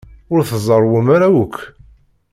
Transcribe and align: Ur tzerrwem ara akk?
Ur 0.33 0.39
tzerrwem 0.49 1.07
ara 1.15 1.27
akk? 1.43 1.55